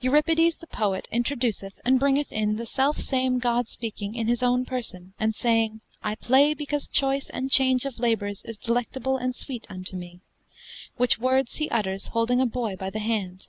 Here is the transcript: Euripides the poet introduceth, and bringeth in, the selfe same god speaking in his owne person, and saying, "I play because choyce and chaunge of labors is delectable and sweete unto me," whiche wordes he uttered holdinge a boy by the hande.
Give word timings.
Euripides 0.00 0.56
the 0.56 0.66
poet 0.66 1.06
introduceth, 1.12 1.74
and 1.84 2.00
bringeth 2.00 2.32
in, 2.32 2.56
the 2.56 2.64
selfe 2.64 2.98
same 2.98 3.38
god 3.38 3.68
speaking 3.68 4.14
in 4.14 4.26
his 4.26 4.42
owne 4.42 4.64
person, 4.64 5.12
and 5.20 5.34
saying, 5.34 5.82
"I 6.02 6.14
play 6.14 6.54
because 6.54 6.88
choyce 6.88 7.28
and 7.28 7.50
chaunge 7.50 7.84
of 7.84 7.98
labors 7.98 8.40
is 8.44 8.56
delectable 8.56 9.18
and 9.18 9.34
sweete 9.34 9.66
unto 9.68 9.94
me," 9.94 10.20
whiche 10.96 11.18
wordes 11.18 11.56
he 11.56 11.68
uttered 11.68 12.00
holdinge 12.14 12.40
a 12.40 12.46
boy 12.46 12.76
by 12.76 12.88
the 12.88 13.00
hande. 13.00 13.48